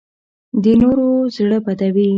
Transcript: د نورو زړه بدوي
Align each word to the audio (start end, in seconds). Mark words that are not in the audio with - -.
د 0.63 0.63
نورو 0.81 1.07
زړه 1.35 1.57
بدوي 1.65 2.09